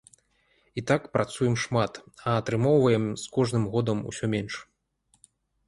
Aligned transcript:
І 0.81 0.83
так 0.91 1.01
працуем 1.17 1.55
шмат, 1.65 1.99
а 2.27 2.35
атрымоўваем 2.39 3.07
з 3.27 3.29
кожным 3.39 3.69
годам 3.79 4.03
усе 4.11 4.25
менш. 4.35 4.53